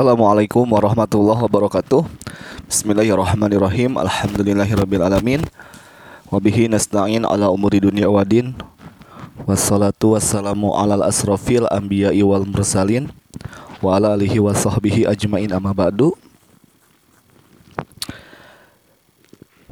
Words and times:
Assalamualaikum 0.00 0.64
warahmatullahi 0.64 1.44
wabarakatuh. 1.44 2.08
Bismillahirrahmanirrahim. 2.72 4.00
Alhamdulillahirabbil 4.00 5.04
alamin. 5.04 5.44
Wabihi 6.32 6.72
nasta'in 6.72 7.20
ala 7.28 7.52
umuri 7.52 7.84
dunia 7.84 8.08
wadin 8.08 8.56
Wassalatu 9.44 10.16
wassalamu 10.16 10.72
ala 10.72 11.04
asrafil 11.04 11.68
anbiya'i 11.68 12.24
wal 12.24 12.48
mursalin. 12.48 13.12
Wa 13.84 14.00
ala 14.00 14.16
alihi 14.16 14.40
wa 14.40 14.56
sahbihi 14.56 15.04
ajmain 15.04 15.52
amma 15.52 15.76
ba'du. 15.76 16.16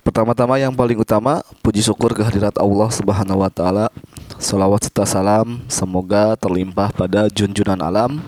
Pertama-tama 0.05 0.61
yang 0.61 0.77
paling 0.77 1.01
utama 1.01 1.41
Puji 1.65 1.81
syukur 1.81 2.13
kehadirat 2.13 2.61
Allah 2.61 2.93
subhanahu 2.93 3.41
wa 3.41 3.49
ta'ala. 3.49 3.89
Salawat 4.37 4.93
serta 4.93 5.09
salam 5.09 5.65
Semoga 5.73 6.37
terlimpah 6.37 6.93
pada 6.93 7.33
junjunan 7.33 7.81
alam 7.81 8.21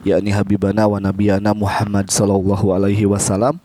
yakni 0.00 0.32
habibana 0.32 0.88
wa 0.88 0.96
nabiyana 0.96 1.52
Muhammad 1.52 2.08
sallallahu 2.08 2.72
alaihi 2.72 3.04
wasallam. 3.04 3.60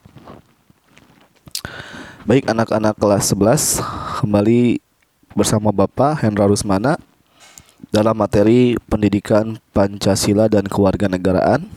Baik 2.26 2.49
anak-anak 2.49 2.98
kelas 2.98 3.31
11 3.31 3.80
kembali 4.20 4.81
bersama 5.38 5.70
Bapak 5.70 6.26
Hendra 6.26 6.49
Rusmana 6.49 6.98
dalam 7.93 8.17
materi 8.17 8.76
pendidikan 8.90 9.62
Pancasila 9.71 10.49
dan 10.49 10.66
kewarganegaraan. 10.66 11.70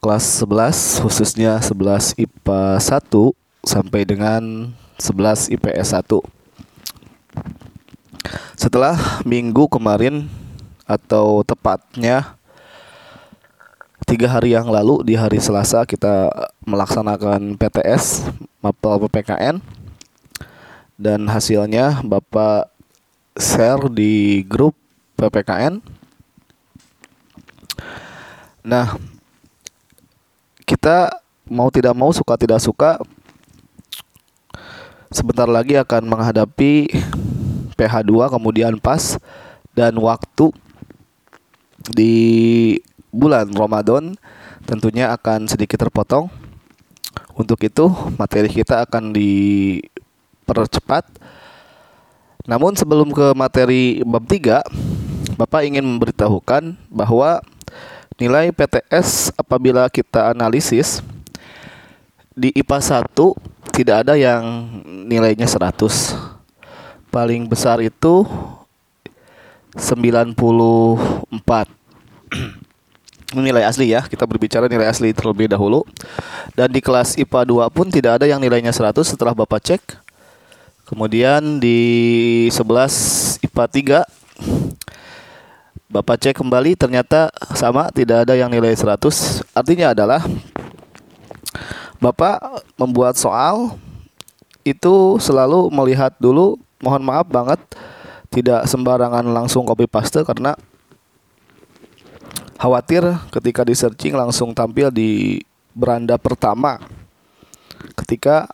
Kelas 0.00 0.24
11 0.42 1.04
khususnya 1.04 1.60
11 1.60 2.16
IPA 2.16 2.80
1 2.80 3.34
sampai 3.66 4.02
dengan 4.08 4.72
11 4.98 5.52
IPS 5.54 5.98
1. 6.00 6.24
Setelah 8.56 9.20
minggu 9.28 9.68
kemarin 9.68 10.24
atau 10.88 11.42
tepatnya 11.44 12.35
tiga 14.06 14.30
hari 14.30 14.54
yang 14.54 14.70
lalu 14.70 15.02
di 15.02 15.18
hari 15.18 15.42
Selasa 15.42 15.82
kita 15.82 16.30
melaksanakan 16.62 17.58
PTS 17.58 18.30
mapel 18.62 19.02
PPKN 19.02 19.58
dan 20.94 21.26
hasilnya 21.26 22.06
Bapak 22.06 22.70
share 23.34 23.90
di 23.90 24.46
grup 24.46 24.78
PPKN. 25.18 25.82
Nah, 28.62 28.94
kita 30.62 31.18
mau 31.50 31.66
tidak 31.74 31.94
mau 31.98 32.14
suka 32.14 32.38
tidak 32.38 32.62
suka 32.62 33.02
sebentar 35.10 35.50
lagi 35.50 35.74
akan 35.82 36.06
menghadapi 36.06 36.94
PH2 37.74 38.38
kemudian 38.38 38.78
pas 38.78 39.18
dan 39.74 39.98
waktu 39.98 40.54
di 41.90 42.14
bulan 43.16 43.48
Ramadan 43.48 44.12
tentunya 44.68 45.08
akan 45.16 45.48
sedikit 45.48 45.80
terpotong. 45.80 46.28
Untuk 47.32 47.64
itu 47.64 47.88
materi 48.20 48.52
kita 48.52 48.84
akan 48.84 49.16
dipercepat. 49.16 51.04
Namun 52.44 52.76
sebelum 52.76 53.08
ke 53.10 53.32
materi 53.32 54.04
bab 54.04 54.28
3, 54.28 54.60
Bapak 55.36 55.68
ingin 55.68 55.84
memberitahukan 55.84 56.76
bahwa 56.88 57.44
nilai 58.16 58.48
PTS 58.48 59.36
apabila 59.36 59.84
kita 59.92 60.32
analisis 60.32 61.04
di 62.32 62.52
IPA 62.56 63.04
1 63.04 63.72
tidak 63.76 63.96
ada 64.04 64.16
yang 64.16 64.44
nilainya 65.04 65.44
100. 65.44 66.16
Paling 67.12 67.44
besar 67.44 67.84
itu 67.84 68.24
94 69.76 70.32
nilai 73.34 73.66
asli 73.66 73.90
ya. 73.90 74.06
Kita 74.06 74.28
berbicara 74.28 74.70
nilai 74.70 74.86
asli 74.86 75.10
terlebih 75.10 75.50
dahulu. 75.50 75.82
Dan 76.54 76.70
di 76.70 76.78
kelas 76.78 77.18
IPA 77.18 77.66
2 77.66 77.74
pun 77.74 77.86
tidak 77.90 78.22
ada 78.22 78.26
yang 78.30 78.38
nilainya 78.38 78.70
100 78.70 79.02
setelah 79.02 79.34
Bapak 79.34 79.62
cek. 79.64 79.82
Kemudian 80.86 81.58
di 81.58 81.80
11 82.54 83.42
IPA 83.42 84.04
3 84.04 85.90
Bapak 85.90 86.18
cek 86.18 86.36
kembali 86.38 86.74
ternyata 86.76 87.30
sama 87.54 87.90
tidak 87.90 88.28
ada 88.28 88.34
yang 88.38 88.50
nilai 88.50 88.74
100. 88.74 89.42
Artinya 89.54 89.96
adalah 89.96 90.22
Bapak 91.96 92.62
membuat 92.76 93.16
soal 93.16 93.74
itu 94.66 95.16
selalu 95.22 95.70
melihat 95.70 96.12
dulu 96.18 96.58
mohon 96.82 97.00
maaf 97.00 97.24
banget 97.30 97.62
tidak 98.28 98.66
sembarangan 98.68 99.24
langsung 99.30 99.64
copy 99.64 99.88
paste 99.88 100.20
karena 100.26 100.58
khawatir 102.56 103.04
ketika 103.30 103.62
di 103.62 103.74
searching 103.76 104.16
langsung 104.16 104.56
tampil 104.56 104.88
di 104.88 105.40
beranda 105.76 106.16
pertama. 106.16 106.80
Ketika 107.92 108.48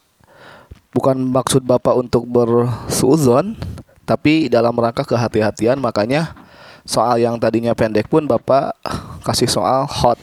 bukan 0.90 1.16
maksud 1.16 1.62
Bapak 1.62 1.94
untuk 1.96 2.26
bersuzon 2.26 3.56
tapi 4.02 4.50
dalam 4.50 4.74
rangka 4.74 5.06
kehati-hatian 5.06 5.78
makanya 5.78 6.34
soal 6.82 7.16
yang 7.22 7.38
tadinya 7.38 7.72
pendek 7.72 8.10
pun 8.10 8.26
Bapak 8.26 8.74
kasih 9.22 9.48
soal 9.48 9.86
hot. 9.86 10.18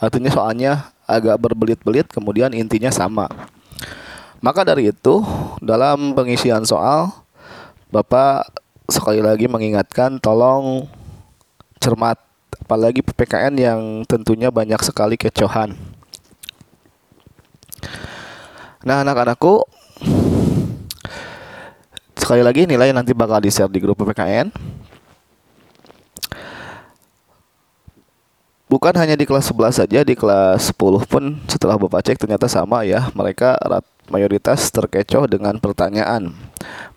Artinya 0.00 0.30
soalnya 0.32 0.72
agak 1.04 1.36
berbelit-belit 1.42 2.06
kemudian 2.08 2.54
intinya 2.54 2.88
sama. 2.88 3.26
Maka 4.40 4.64
dari 4.64 4.88
itu 4.88 5.20
dalam 5.60 6.16
pengisian 6.16 6.64
soal 6.64 7.12
Bapak 7.90 8.46
sekali 8.86 9.18
lagi 9.18 9.50
mengingatkan 9.50 10.22
tolong 10.22 10.86
cermat 11.82 12.29
apalagi 12.62 13.02
PPKN 13.02 13.54
yang 13.58 13.80
tentunya 14.06 14.52
banyak 14.52 14.78
sekali 14.84 15.18
kecohan. 15.18 15.74
Nah, 18.80 19.04
anak-anakku 19.04 19.66
sekali 22.16 22.40
lagi 22.40 22.64
nilai 22.64 22.94
nanti 22.94 23.12
bakal 23.12 23.42
di-share 23.42 23.68
di 23.68 23.82
grup 23.82 24.00
PPKN. 24.00 24.48
Bukan 28.70 28.94
hanya 29.02 29.18
di 29.18 29.26
kelas 29.26 29.50
11 29.50 29.82
saja, 29.82 30.06
di 30.06 30.14
kelas 30.14 30.70
10 30.70 31.02
pun 31.02 31.42
setelah 31.50 31.74
Bapak 31.74 32.06
cek 32.06 32.22
ternyata 32.22 32.46
sama 32.46 32.86
ya. 32.86 33.10
Mereka 33.18 33.58
mayoritas 34.14 34.70
terkecoh 34.70 35.26
dengan 35.26 35.58
pertanyaan. 35.58 36.30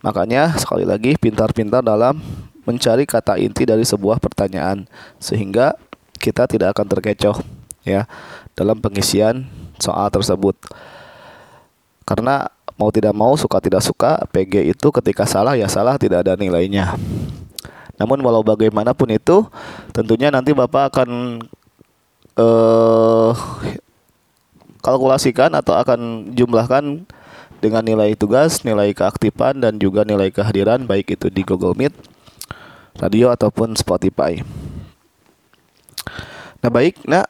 Makanya 0.06 0.53
sekali 0.62 0.85
lagi 0.85 1.18
pintar-pintar 1.18 1.81
dalam 1.81 2.22
mencari 2.63 3.03
kata 3.03 3.40
inti 3.40 3.68
dari 3.68 3.84
sebuah 3.84 4.19
pertanyaan 4.19 4.88
sehingga 5.19 5.75
kita 6.19 6.47
tidak 6.47 6.75
akan 6.79 6.88
terkecoh 6.88 7.38
ya 7.84 8.07
dalam 8.56 8.79
pengisian 8.79 9.47
soal 9.79 10.07
tersebut. 10.07 10.56
Karena 12.07 12.47
mau 12.79 12.90
tidak 12.90 13.13
mau 13.16 13.35
suka 13.35 13.59
tidak 13.59 13.84
suka 13.84 14.24
PG 14.31 14.75
itu 14.75 14.88
ketika 15.01 15.28
salah 15.28 15.56
ya 15.59 15.68
salah 15.68 16.00
tidak 16.00 16.24
ada 16.28 16.40
nilainya. 16.40 16.96
Namun 18.00 18.19
walau 18.25 18.41
bagaimanapun 18.41 19.13
itu 19.13 19.45
tentunya 19.94 20.34
nanti 20.34 20.56
Bapak 20.56 20.91
akan 20.91 21.09
eh 22.34 23.34
kalkulasikan 24.84 25.56
atau 25.56 25.80
akan 25.80 26.34
jumlahkan 26.35 27.07
dengan 27.63 27.84
nilai 27.88 28.19
tugas, 28.19 28.68
nilai 28.68 28.91
keaktifan 28.91 29.63
dan 29.63 29.80
juga 29.80 30.03
nilai 30.03 30.28
kehadiran 30.28 30.84
baik 30.84 31.16
itu 31.16 31.31
di 31.31 31.47
Google 31.47 31.72
Meet 31.80 31.95
radio 32.97 33.33
ataupun 33.33 33.73
Spotify. 33.73 34.41
Nah 36.63 36.71
baik, 36.71 37.03
nah 37.09 37.27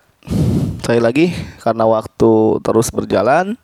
saya 0.84 1.00
lagi 1.00 1.32
karena 1.64 1.88
waktu 1.88 2.60
terus 2.62 2.92
berjalan, 2.92 3.56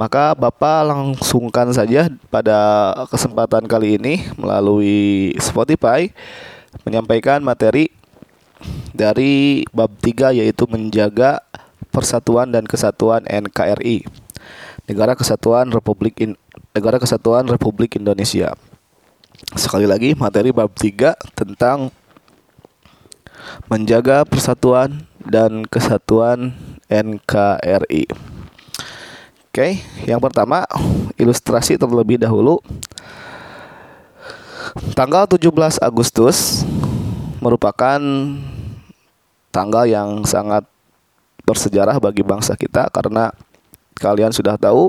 maka 0.00 0.32
Bapak 0.32 0.88
langsungkan 0.88 1.70
saja 1.70 2.08
pada 2.32 2.90
kesempatan 3.12 3.68
kali 3.68 4.00
ini 4.00 4.24
melalui 4.40 5.30
Spotify 5.38 6.08
menyampaikan 6.82 7.44
materi 7.44 7.92
dari 8.96 9.62
bab 9.70 9.92
3 10.00 10.38
yaitu 10.38 10.64
menjaga 10.70 11.44
persatuan 11.92 12.48
dan 12.48 12.64
kesatuan 12.64 13.28
NKRI. 13.28 14.08
Negara 14.88 15.14
Kesatuan 15.14 15.70
Republik 15.70 16.18
In 16.18 16.34
Negara 16.74 16.98
Kesatuan 16.98 17.46
Republik 17.46 17.94
Indonesia 17.94 18.58
sekali 19.54 19.84
lagi 19.84 20.14
materi 20.14 20.54
bab 20.54 20.70
3 20.72 21.14
tentang 21.36 21.90
menjaga 23.66 24.22
persatuan 24.22 25.04
dan 25.22 25.66
kesatuan 25.66 26.54
NKRI. 26.86 28.04
Oke, 29.52 29.84
yang 30.08 30.16
pertama 30.16 30.64
ilustrasi 31.20 31.76
terlebih 31.76 32.16
dahulu. 32.16 32.62
Tanggal 34.96 35.28
17 35.28 35.52
Agustus 35.84 36.64
merupakan 37.42 38.00
tanggal 39.52 39.84
yang 39.84 40.24
sangat 40.24 40.64
bersejarah 41.44 42.00
bagi 42.00 42.24
bangsa 42.24 42.56
kita 42.56 42.88
karena 42.88 43.34
kalian 43.98 44.32
sudah 44.32 44.56
tahu 44.56 44.88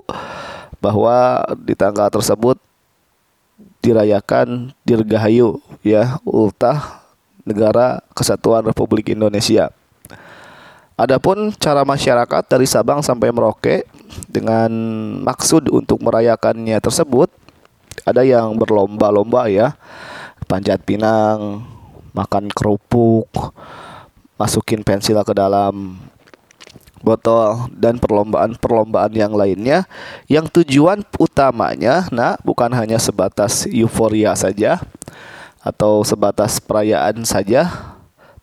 bahwa 0.80 1.44
di 1.60 1.76
tanggal 1.76 2.08
tersebut 2.08 2.56
dirayakan 3.84 4.72
Dirgahayu 4.88 5.60
ya 5.84 6.18
ultah 6.24 7.04
negara 7.44 8.00
kesatuan 8.16 8.64
Republik 8.64 9.12
Indonesia. 9.12 9.70
Adapun 10.96 11.52
cara 11.60 11.84
masyarakat 11.84 12.44
dari 12.48 12.64
Sabang 12.64 13.04
sampai 13.04 13.34
Merauke 13.36 13.84
dengan 14.32 14.72
maksud 15.26 15.68
untuk 15.68 16.00
merayakannya 16.00 16.80
tersebut 16.80 17.28
ada 18.08 18.24
yang 18.24 18.56
berlomba-lomba 18.56 19.52
ya. 19.52 19.76
Panjat 20.48 20.84
pinang, 20.86 21.66
makan 22.14 22.48
kerupuk, 22.52 23.28
masukin 24.38 24.86
pensil 24.86 25.20
ke 25.26 25.34
dalam 25.34 25.98
botol 27.04 27.68
dan 27.76 28.00
perlombaan-perlombaan 28.00 29.12
yang 29.14 29.36
lainnya 29.36 29.84
yang 30.32 30.48
tujuan 30.48 31.04
utamanya 31.20 32.08
nah 32.10 32.40
bukan 32.42 32.72
hanya 32.72 32.98
sebatas 32.98 33.68
euforia 33.68 34.32
saja 34.34 34.80
atau 35.60 36.02
sebatas 36.08 36.64
perayaan 36.64 37.28
saja 37.28 37.68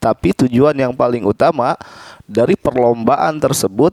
tapi 0.00 0.32
tujuan 0.32 0.76
yang 0.76 0.92
paling 0.92 1.24
utama 1.24 1.76
dari 2.24 2.56
perlombaan 2.56 3.36
tersebut 3.40 3.92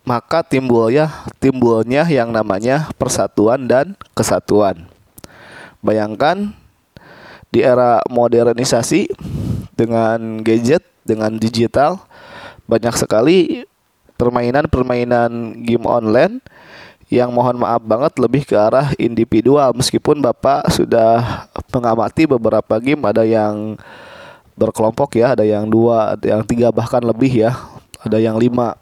maka 0.00 0.40
timbulnya 0.40 1.12
timbulnya 1.38 2.08
yang 2.08 2.32
namanya 2.32 2.88
persatuan 2.96 3.68
dan 3.68 3.92
kesatuan. 4.16 4.88
Bayangkan 5.84 6.56
di 7.52 7.60
era 7.60 8.00
modernisasi 8.08 9.12
dengan 9.76 10.40
gadget 10.40 10.84
dengan 11.04 11.36
digital 11.36 12.00
banyak 12.64 12.94
sekali 12.96 13.64
permainan-permainan 14.20 15.64
game 15.64 15.88
online 15.88 16.44
yang 17.08 17.32
mohon 17.32 17.56
maaf 17.56 17.80
banget 17.80 18.12
lebih 18.20 18.44
ke 18.44 18.52
arah 18.52 18.92
individual. 19.00 19.72
Meskipun 19.72 20.20
Bapak 20.20 20.68
sudah 20.68 21.48
mengamati 21.72 22.28
beberapa 22.28 22.76
game 22.76 23.00
ada 23.08 23.24
yang 23.24 23.80
berkelompok 24.60 25.16
ya 25.16 25.32
ada 25.32 25.40
yang 25.40 25.64
dua 25.72 26.20
ada 26.20 26.36
yang 26.36 26.44
tiga 26.44 26.68
bahkan 26.68 27.00
lebih 27.00 27.48
ya 27.48 27.56
ada 28.04 28.20
yang 28.20 28.36
lima. 28.36 28.76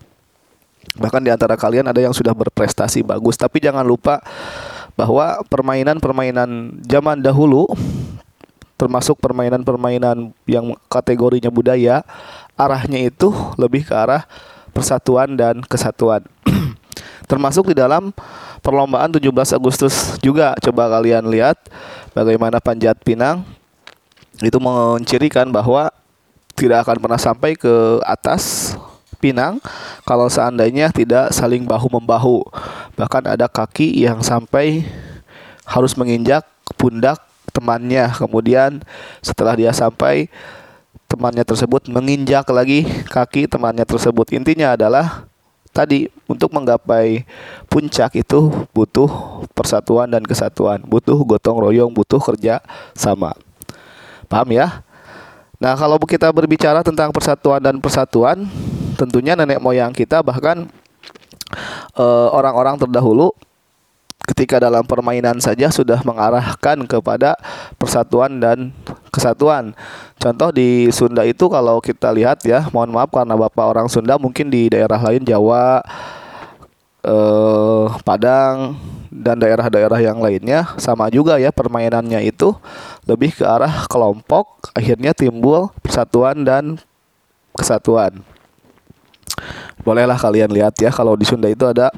Bahkan 0.98 1.22
di 1.22 1.30
antara 1.30 1.54
kalian 1.54 1.86
ada 1.86 2.02
yang 2.02 2.10
sudah 2.10 2.34
berprestasi 2.34 3.06
bagus. 3.06 3.38
Tapi 3.38 3.62
jangan 3.62 3.86
lupa 3.86 4.18
bahwa 4.98 5.38
permainan-permainan 5.46 6.82
zaman 6.82 7.22
dahulu 7.22 7.70
termasuk 8.74 9.18
permainan-permainan 9.22 10.34
yang 10.46 10.74
kategorinya 10.90 11.50
budaya 11.50 12.02
arahnya 12.58 13.06
itu 13.06 13.30
lebih 13.54 13.86
ke 13.86 13.94
arah 13.94 14.26
persatuan 14.72 15.34
dan 15.38 15.60
kesatuan. 15.64 16.24
Termasuk 17.30 17.72
di 17.72 17.76
dalam 17.76 18.10
perlombaan 18.64 19.12
17 19.12 19.30
Agustus 19.56 20.16
juga 20.24 20.56
coba 20.58 20.88
kalian 20.98 21.28
lihat 21.28 21.56
bagaimana 22.16 22.58
panjat 22.58 22.96
pinang 23.04 23.44
itu 24.42 24.58
mencirikan 24.62 25.50
bahwa 25.50 25.90
tidak 26.54 26.86
akan 26.86 26.98
pernah 26.98 27.20
sampai 27.20 27.54
ke 27.54 28.02
atas 28.02 28.74
pinang 29.18 29.58
kalau 30.06 30.30
seandainya 30.30 30.90
tidak 30.94 31.30
saling 31.34 31.66
bahu 31.66 31.90
membahu. 31.98 32.42
Bahkan 32.94 33.34
ada 33.34 33.46
kaki 33.46 34.06
yang 34.06 34.22
sampai 34.22 34.86
harus 35.66 35.94
menginjak 35.98 36.46
pundak 36.78 37.18
temannya. 37.50 38.10
Kemudian 38.14 38.82
setelah 39.22 39.54
dia 39.58 39.70
sampai 39.74 40.30
temannya 41.08 41.42
tersebut 41.42 41.88
menginjak 41.88 42.44
lagi 42.52 42.84
kaki 43.08 43.48
temannya 43.48 43.88
tersebut. 43.88 44.28
Intinya 44.36 44.76
adalah 44.76 45.24
tadi 45.72 46.10
untuk 46.26 46.52
menggapai 46.52 47.24
puncak 47.70 48.18
itu 48.18 48.50
butuh 48.76 49.08
persatuan 49.56 50.10
dan 50.10 50.26
kesatuan, 50.26 50.82
butuh 50.84 51.16
gotong 51.24 51.58
royong, 51.62 51.92
butuh 51.94 52.20
kerja 52.20 52.60
sama. 52.92 53.32
Paham 54.28 54.52
ya? 54.52 54.84
Nah, 55.58 55.74
kalau 55.74 55.98
kita 55.98 56.30
berbicara 56.30 56.86
tentang 56.86 57.10
persatuan 57.10 57.58
dan 57.58 57.82
persatuan, 57.82 58.46
tentunya 58.94 59.34
nenek 59.34 59.58
moyang 59.58 59.90
kita 59.90 60.22
bahkan 60.22 60.70
eh, 61.98 62.28
orang-orang 62.30 62.78
uh, 62.78 62.80
terdahulu 62.86 63.28
ketika 64.28 64.60
dalam 64.60 64.84
permainan 64.84 65.40
saja 65.40 65.72
sudah 65.72 66.04
mengarahkan 66.04 66.84
kepada 66.84 67.32
persatuan 67.80 68.36
dan 68.36 68.76
kesatuan. 69.08 69.72
Contoh 70.20 70.52
di 70.52 70.92
Sunda 70.92 71.24
itu 71.24 71.48
kalau 71.48 71.80
kita 71.80 72.12
lihat 72.12 72.44
ya, 72.44 72.68
mohon 72.68 72.92
maaf 72.92 73.08
karena 73.08 73.32
Bapak 73.32 73.64
orang 73.64 73.88
Sunda 73.88 74.20
mungkin 74.20 74.52
di 74.52 74.68
daerah 74.68 75.00
lain 75.00 75.24
Jawa 75.24 75.80
eh, 77.00 77.86
Padang 78.04 78.76
dan 79.08 79.40
daerah-daerah 79.40 79.96
yang 80.04 80.20
lainnya 80.20 80.68
sama 80.76 81.08
juga 81.08 81.40
ya 81.40 81.48
permainannya 81.48 82.28
itu 82.28 82.52
lebih 83.08 83.40
ke 83.40 83.44
arah 83.48 83.88
kelompok 83.88 84.68
akhirnya 84.76 85.16
timbul 85.16 85.72
persatuan 85.80 86.44
dan 86.44 86.76
kesatuan. 87.56 88.20
Bolehlah 89.80 90.20
kalian 90.20 90.52
lihat 90.52 90.76
ya 90.76 90.92
kalau 90.92 91.16
di 91.16 91.24
Sunda 91.24 91.48
itu 91.48 91.64
ada 91.64 91.88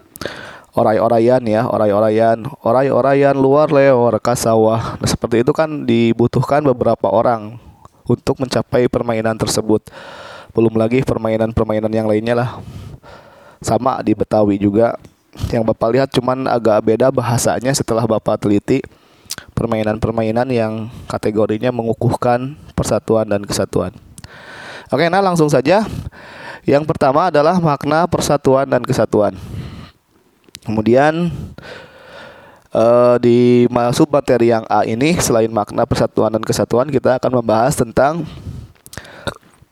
orai-oraian 0.81 1.43
ya, 1.45 1.69
orai-oraian, 1.69 2.41
orai-oraian 2.65 3.37
luar 3.37 3.69
lewar 3.69 4.17
ke 4.17 4.33
sawah. 4.33 4.97
Nah, 4.97 5.09
seperti 5.09 5.45
itu 5.45 5.53
kan 5.53 5.85
dibutuhkan 5.85 6.65
beberapa 6.65 7.13
orang 7.13 7.61
untuk 8.09 8.41
mencapai 8.41 8.89
permainan 8.89 9.37
tersebut. 9.37 9.93
Belum 10.57 10.73
lagi 10.75 11.05
permainan-permainan 11.05 11.93
yang 11.93 12.09
lainnya 12.09 12.35
lah. 12.35 12.51
Sama 13.61 14.01
di 14.01 14.17
Betawi 14.17 14.57
juga. 14.57 14.97
Yang 15.53 15.63
Bapak 15.71 15.89
lihat 15.95 16.09
cuman 16.11 16.49
agak 16.49 16.83
beda 16.83 17.13
bahasanya 17.15 17.71
setelah 17.71 18.03
Bapak 18.03 18.41
teliti 18.43 18.83
permainan-permainan 19.55 20.49
yang 20.51 20.91
kategorinya 21.07 21.71
mengukuhkan 21.71 22.59
persatuan 22.75 23.29
dan 23.29 23.45
kesatuan. 23.47 23.95
Oke, 24.91 25.07
nah 25.07 25.23
langsung 25.23 25.47
saja. 25.47 25.87
Yang 26.67 26.85
pertama 26.89 27.31
adalah 27.31 27.63
makna 27.63 28.11
persatuan 28.11 28.67
dan 28.67 28.83
kesatuan. 28.83 29.39
Kemudian 30.61 31.33
uh, 32.75 33.17
di 33.19 33.65
masuk 33.73 34.13
materi 34.13 34.53
yang 34.53 34.65
A 34.69 34.85
ini 34.85 35.17
selain 35.17 35.51
makna 35.51 35.89
persatuan 35.89 36.33
dan 36.33 36.45
kesatuan 36.45 36.89
kita 36.93 37.17
akan 37.17 37.41
membahas 37.41 37.75
tentang 37.79 38.29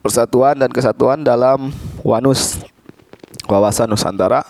persatuan 0.00 0.56
dan 0.56 0.70
kesatuan 0.73 1.20
dalam 1.20 1.70
WANUS 2.00 2.64
wawasan 3.46 3.90
Nusantara. 3.90 4.44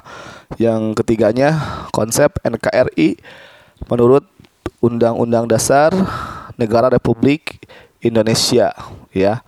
Yang 0.57 1.05
ketiganya 1.05 1.61
konsep 1.93 2.33
NKRI 2.41 3.21
menurut 3.87 4.25
Undang-Undang 4.81 5.51
Dasar 5.51 5.93
Negara 6.57 6.89
Republik 6.89 7.69
Indonesia 8.01 8.73
ya. 9.13 9.45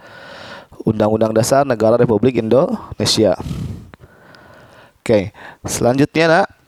Undang-Undang 0.84 1.32
Dasar 1.32 1.64
Negara 1.64 1.96
Republik 1.96 2.36
Indonesia. 2.36 3.38
Oke 5.00 5.32
selanjutnya 5.64 6.24
nak 6.28 6.59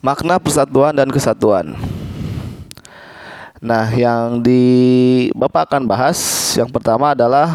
makna 0.00 0.38
persatuan 0.38 0.94
dan 0.94 1.08
kesatuan. 1.10 1.74
Nah, 3.58 3.90
yang 3.90 4.38
di 4.38 4.62
Bapak 5.34 5.66
akan 5.66 5.90
bahas 5.90 6.18
yang 6.54 6.70
pertama 6.70 7.10
adalah 7.10 7.50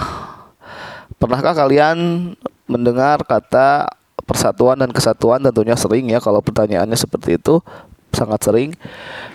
pernahkah 1.15 1.55
kalian 1.55 2.31
mendengar 2.67 3.23
kata 3.23 3.87
persatuan 4.27 4.75
dan 4.79 4.91
kesatuan 4.91 5.39
tentunya 5.39 5.75
sering 5.75 6.11
ya 6.11 6.19
kalau 6.19 6.43
pertanyaannya 6.43 6.95
seperti 6.99 7.39
itu 7.39 7.63
sangat 8.11 8.39
sering. 8.43 8.69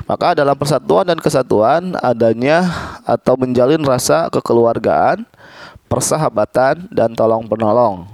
Maka 0.05 0.37
dalam 0.37 0.57
persatuan 0.57 1.09
dan 1.09 1.19
kesatuan 1.21 1.97
adanya 2.01 2.65
atau 3.05 3.37
menjalin 3.37 3.81
rasa 3.85 4.29
kekeluargaan, 4.29 5.25
persahabatan 5.89 6.87
dan 6.93 7.17
tolong 7.17 7.49
penolong. 7.49 8.07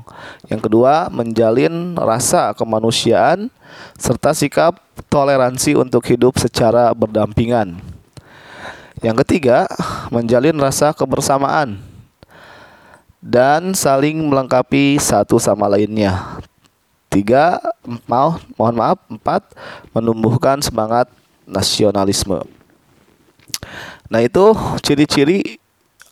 Yang 0.46 0.70
kedua, 0.70 1.10
menjalin 1.10 1.98
rasa 1.98 2.54
kemanusiaan 2.54 3.50
serta 3.98 4.32
sikap 4.32 4.78
toleransi 5.10 5.74
untuk 5.74 6.06
hidup 6.06 6.38
secara 6.38 6.94
berdampingan. 6.94 7.82
Yang 9.02 9.26
ketiga, 9.26 9.66
menjalin 10.08 10.56
rasa 10.56 10.94
kebersamaan 10.94 11.76
dan 13.24 13.74
saling 13.74 14.20
melengkapi 14.22 14.96
satu 14.96 15.36
sama 15.42 15.66
lainnya. 15.68 16.40
Tiga, 17.08 17.62
mau 18.10 18.36
mohon 18.58 18.76
maaf, 18.76 18.98
empat, 19.06 19.42
menumbuhkan 19.94 20.58
semangat 20.60 21.06
nasionalisme. 21.46 22.42
Nah 24.10 24.20
itu 24.20 24.52
ciri-ciri 24.84 25.62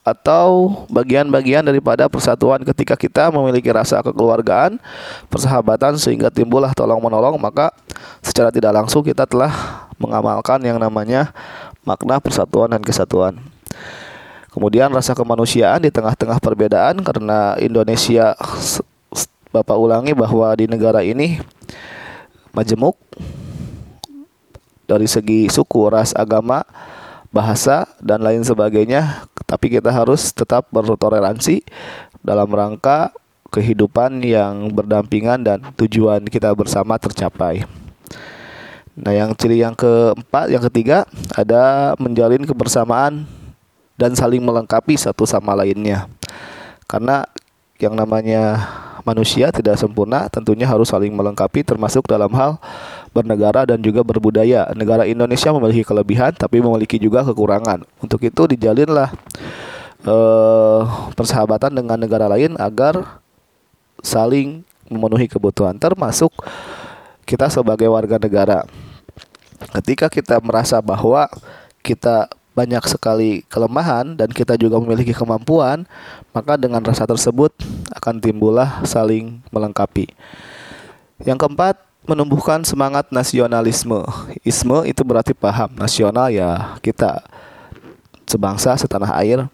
atau 0.03 0.83
bagian-bagian 0.91 1.63
daripada 1.63 2.11
persatuan 2.11 2.59
ketika 2.67 2.99
kita 2.99 3.31
memiliki 3.31 3.71
rasa 3.71 4.03
kekeluargaan, 4.03 4.83
persahabatan 5.31 5.95
sehingga 5.95 6.27
timbullah 6.27 6.75
tolong 6.75 6.99
menolong 6.99 7.39
maka 7.39 7.71
secara 8.19 8.51
tidak 8.51 8.75
langsung 8.75 9.07
kita 9.07 9.23
telah 9.31 9.87
mengamalkan 10.03 10.59
yang 10.67 10.83
namanya 10.83 11.31
makna 11.87 12.19
persatuan 12.19 12.75
dan 12.75 12.83
kesatuan. 12.83 13.39
Kemudian 14.51 14.93
rasa 14.93 15.17
kemanusiaan 15.17 15.81
di 15.81 15.89
tengah-tengah 15.89 16.37
perbedaan 16.43 17.01
karena 17.01 17.57
Indonesia 17.57 18.37
Bapak 19.53 19.77
ulangi 19.77 20.17
bahwa 20.17 20.49
di 20.57 20.65
negara 20.65 21.05
ini 21.05 21.37
majemuk 22.57 22.97
dari 24.85 25.09
segi 25.09 25.49
suku, 25.49 25.89
ras, 25.89 26.13
agama, 26.13 26.65
bahasa 27.33 27.89
dan 27.99 28.21
lain 28.21 28.45
sebagainya 28.45 29.27
tapi 29.49 29.73
kita 29.73 29.89
harus 29.89 30.31
tetap 30.33 30.69
bertoleransi 30.69 31.65
dalam 32.21 32.49
rangka 32.53 33.13
kehidupan 33.53 34.25
yang 34.25 34.73
berdampingan 34.73 35.45
dan 35.45 35.61
tujuan 35.77 36.25
kita 36.25 36.57
bersama 36.57 36.97
tercapai. 36.97 37.69
Nah, 38.97 39.13
yang 39.13 39.37
ciri 39.37 39.61
yang 39.61 39.77
keempat, 39.77 40.49
yang 40.49 40.65
ketiga 40.69 41.05
ada 41.37 41.93
menjalin 42.01 42.45
kebersamaan 42.45 43.29
dan 44.01 44.17
saling 44.17 44.41
melengkapi 44.41 44.97
satu 44.97 45.29
sama 45.29 45.53
lainnya. 45.53 46.09
Karena 46.89 47.29
yang 47.77 47.93
namanya 47.93 48.57
manusia 49.05 49.53
tidak 49.53 49.77
sempurna 49.77 50.29
tentunya 50.33 50.65
harus 50.65 50.89
saling 50.89 51.13
melengkapi 51.13 51.67
termasuk 51.67 52.07
dalam 52.09 52.31
hal 52.33 52.57
bernegara 53.13 53.69
dan 53.69 53.79
juga 53.85 54.01
berbudaya. 54.03 54.69
Negara 54.73 55.05
Indonesia 55.05 55.53
memiliki 55.53 55.85
kelebihan 55.85 56.33
tapi 56.33 56.59
memiliki 56.65 56.97
juga 56.97 57.23
kekurangan. 57.23 57.85
Untuk 58.01 58.25
itu 58.25 58.43
dijalinlah 58.57 59.13
eh, 60.05 60.83
persahabatan 61.15 61.77
dengan 61.77 62.01
negara 62.01 62.27
lain 62.27 62.57
agar 62.57 63.23
saling 64.03 64.65
memenuhi 64.91 65.31
kebutuhan 65.31 65.79
termasuk 65.79 66.33
kita 67.29 67.47
sebagai 67.53 67.87
warga 67.87 68.19
negara. 68.19 68.67
Ketika 69.79 70.11
kita 70.11 70.43
merasa 70.43 70.83
bahwa 70.83 71.31
kita 71.87 72.27
banyak 72.53 72.85
sekali 72.85 73.31
kelemahan 73.49 74.13
dan 74.13 74.29
kita 74.29 74.61
juga 74.61 74.77
memiliki 74.77 75.17
kemampuan, 75.17 75.89
maka 76.37 76.61
dengan 76.61 76.85
rasa 76.85 77.09
tersebut 77.09 77.55
akan 77.97 78.21
timbullah 78.21 78.85
saling 78.85 79.41
melengkapi. 79.49 80.13
Yang 81.25 81.39
keempat, 81.47 81.77
menumbuhkan 82.07 82.67
semangat 82.67 83.09
nasionalisme. 83.15 84.03
Isme 84.43 84.87
itu 84.87 85.03
berarti 85.07 85.33
paham, 85.35 85.71
nasional 85.79 86.29
ya 86.31 86.77
kita 86.83 87.23
sebangsa 88.27 88.75
setanah 88.75 89.13
air. 89.23 89.47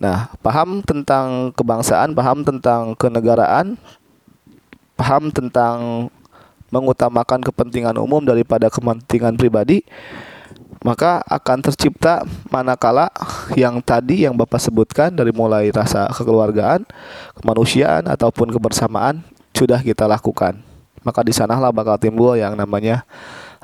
Nah, 0.00 0.32
paham 0.40 0.80
tentang 0.80 1.52
kebangsaan, 1.52 2.16
paham 2.16 2.40
tentang 2.42 2.96
kenegaraan, 2.96 3.76
paham 4.96 5.28
tentang 5.28 6.08
mengutamakan 6.72 7.42
kepentingan 7.44 7.98
umum 7.98 8.22
daripada 8.22 8.70
kepentingan 8.70 9.34
pribadi 9.34 9.82
maka 10.80 11.20
akan 11.28 11.60
tercipta 11.60 12.24
manakala 12.48 13.12
yang 13.52 13.84
tadi 13.84 14.24
yang 14.24 14.32
Bapak 14.32 14.60
sebutkan 14.60 15.12
dari 15.12 15.28
mulai 15.28 15.68
rasa 15.68 16.08
kekeluargaan, 16.08 16.88
kemanusiaan 17.36 18.08
ataupun 18.08 18.48
kebersamaan 18.48 19.20
sudah 19.52 19.84
kita 19.84 20.08
lakukan. 20.08 20.69
Maka 21.00 21.24
di 21.24 21.32
sanalah 21.32 21.72
bakal 21.72 21.96
timbul 21.96 22.36
yang 22.36 22.52
namanya 22.52 23.08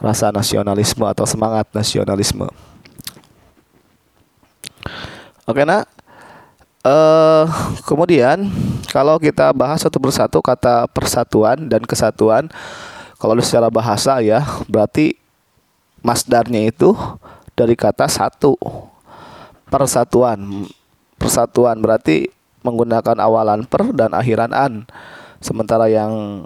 rasa 0.00 0.32
nasionalisme 0.32 1.04
atau 1.04 1.24
semangat 1.28 1.68
nasionalisme. 1.72 2.48
Oke, 5.46 5.62
nak. 5.64 5.88
Uh, 6.86 7.50
kemudian 7.82 8.46
kalau 8.94 9.18
kita 9.18 9.50
bahas 9.50 9.82
satu 9.82 9.98
persatu 9.98 10.38
kata 10.38 10.86
persatuan 10.86 11.66
dan 11.66 11.82
kesatuan, 11.82 12.46
kalau 13.18 13.34
secara 13.42 13.66
bahasa 13.66 14.22
ya 14.22 14.46
berarti 14.70 15.18
masdarnya 15.98 16.70
itu 16.70 16.94
dari 17.58 17.74
kata 17.74 18.06
satu 18.06 18.54
persatuan 19.66 20.70
persatuan 21.18 21.80
berarti 21.82 22.30
menggunakan 22.62 23.18
awalan 23.18 23.66
per 23.66 23.90
dan 23.90 24.14
akhiran 24.14 24.54
an 24.54 24.86
sementara 25.42 25.90
yang 25.90 26.44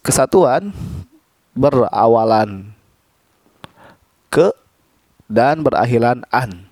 kesatuan 0.00 0.72
berawalan 1.52 2.72
ke 4.32 4.52
dan 5.30 5.62
berakhiran 5.62 6.24
an 6.32 6.66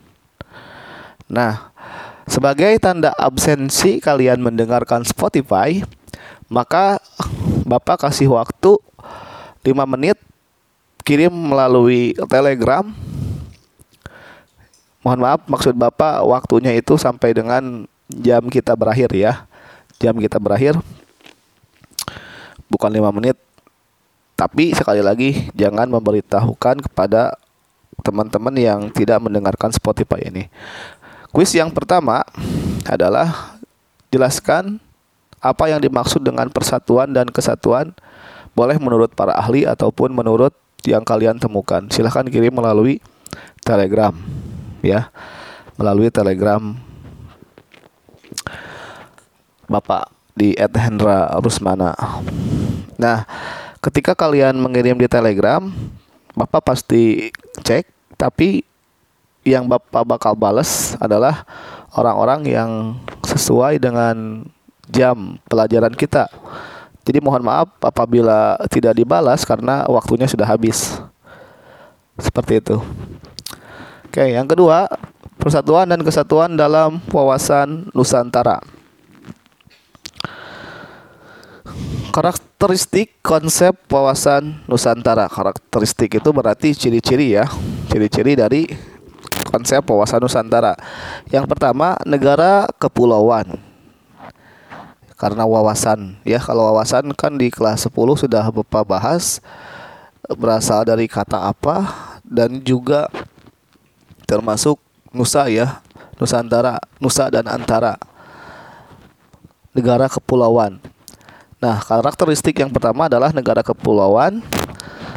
nah 1.28 1.70
sebagai 2.24 2.72
tanda 2.80 3.12
absensi 3.16 4.00
kalian 4.00 4.40
mendengarkan 4.40 5.04
Spotify 5.04 5.84
maka 6.48 6.96
Bapak 7.68 8.08
kasih 8.08 8.32
waktu 8.32 8.80
5 9.60 9.76
menit 9.84 10.16
kirim 11.04 11.32
melalui 11.32 12.16
Telegram. 12.28 12.84
Mohon 15.04 15.20
maaf, 15.24 15.40
maksud 15.48 15.76
Bapak 15.76 16.24
waktunya 16.24 16.76
itu 16.76 16.96
sampai 16.96 17.36
dengan 17.36 17.84
jam 18.08 18.44
kita 18.48 18.72
berakhir 18.76 19.12
ya. 19.12 19.44
Jam 20.00 20.16
kita 20.16 20.40
berakhir 20.40 20.76
bukan 22.68 22.92
lima 22.92 23.10
menit. 23.12 23.36
Tapi 24.38 24.70
sekali 24.70 25.02
lagi 25.02 25.50
jangan 25.58 25.90
memberitahukan 25.90 26.86
kepada 26.86 27.34
teman-teman 28.06 28.54
yang 28.54 28.80
tidak 28.94 29.18
mendengarkan 29.18 29.74
Spotify 29.74 30.30
ini. 30.30 30.46
Kuis 31.34 31.50
yang 31.52 31.74
pertama 31.74 32.22
adalah 32.86 33.58
jelaskan 34.08 34.78
apa 35.42 35.70
yang 35.70 35.82
dimaksud 35.82 36.22
dengan 36.22 36.46
persatuan 36.50 37.10
dan 37.10 37.26
kesatuan 37.30 37.94
boleh 38.54 38.78
menurut 38.78 39.14
para 39.14 39.34
ahli 39.38 39.62
ataupun 39.66 40.10
menurut 40.10 40.54
yang 40.86 41.02
kalian 41.02 41.38
temukan. 41.38 41.82
Silahkan 41.90 42.26
kirim 42.26 42.54
melalui 42.54 43.02
Telegram 43.62 44.14
ya. 44.82 45.10
Melalui 45.78 46.10
Telegram 46.10 46.58
Bapak 49.68 50.10
di 50.34 50.58
@hendra 50.58 51.30
rusmana. 51.38 51.94
Nah, 52.98 53.22
ketika 53.78 54.12
kalian 54.18 54.58
mengirim 54.58 54.98
di 54.98 55.06
Telegram, 55.06 55.62
Bapak 56.34 56.74
pasti 56.74 57.30
cek, 57.62 57.86
tapi 58.18 58.66
yang 59.46 59.70
Bapak 59.70 60.02
bakal 60.02 60.34
bales 60.34 60.98
adalah 60.98 61.46
orang-orang 61.94 62.40
yang 62.50 62.70
sesuai 63.22 63.78
dengan 63.78 64.44
jam 64.90 65.38
pelajaran 65.46 65.94
kita. 65.94 66.26
Jadi 67.06 67.24
mohon 67.24 67.40
maaf 67.40 67.72
apabila 67.80 68.60
tidak 68.68 68.98
dibalas 68.98 69.46
karena 69.46 69.86
waktunya 69.88 70.28
sudah 70.28 70.44
habis. 70.44 71.00
Seperti 72.18 72.60
itu. 72.60 72.76
Oke, 74.10 74.26
yang 74.34 74.44
kedua, 74.44 74.90
persatuan 75.38 75.86
dan 75.86 76.02
kesatuan 76.02 76.58
dalam 76.58 76.98
wawasan 77.14 77.88
Nusantara. 77.94 78.60
Karakteristik 82.58 83.22
konsep 83.22 83.70
wawasan 83.86 84.66
Nusantara. 84.66 85.30
Karakteristik 85.30 86.18
itu 86.18 86.26
berarti 86.34 86.74
ciri-ciri 86.74 87.38
ya. 87.38 87.46
Ciri-ciri 87.86 88.34
dari 88.34 88.66
konsep 89.46 89.78
wawasan 89.86 90.18
Nusantara. 90.26 90.74
Yang 91.30 91.46
pertama, 91.54 91.94
negara 92.02 92.66
kepulauan 92.82 93.62
karena 95.14 95.46
wawasan 95.46 96.18
ya 96.26 96.42
kalau 96.42 96.74
wawasan 96.74 97.14
kan 97.14 97.38
di 97.38 97.46
kelas 97.46 97.86
10 97.86 97.94
sudah 98.26 98.50
Bapak 98.50 98.82
bahas 98.90 99.38
berasal 100.26 100.82
dari 100.82 101.06
kata 101.06 101.54
apa 101.54 101.86
dan 102.26 102.58
juga 102.66 103.06
termasuk 104.26 104.82
nusa 105.14 105.46
ya 105.46 105.78
Nusantara 106.18 106.82
Nusa 106.98 107.30
dan 107.30 107.46
Antara 107.46 107.94
negara 109.70 110.10
kepulauan 110.10 110.82
nah 111.58 111.82
karakteristik 111.82 112.62
yang 112.62 112.70
pertama 112.70 113.10
adalah 113.10 113.34
negara 113.34 113.66
kepulauan 113.66 114.42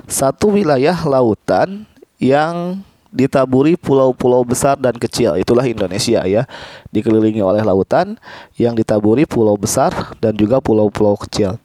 satu 0.10 0.58
wilayah 0.58 0.98
lautan 1.06 1.86
yang 2.18 2.82
ditaburi 3.12 3.76
pulau-pulau 3.76 4.42
besar 4.48 4.80
dan 4.80 4.96
kecil. 4.96 5.36
Itulah 5.36 5.68
Indonesia 5.68 6.24
ya. 6.24 6.48
Dikelilingi 6.90 7.44
oleh 7.44 7.60
lautan 7.62 8.16
yang 8.56 8.74
ditaburi 8.74 9.28
pulau 9.28 9.60
besar 9.60 10.16
dan 10.24 10.34
juga 10.34 10.64
pulau-pulau 10.64 11.20
kecil. 11.20 11.60